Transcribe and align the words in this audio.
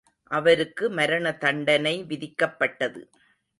அவருக்கு 0.23 0.89
மரணதண்டனை 0.89 1.95
விதிக்கப்பட்டது. 2.03 3.01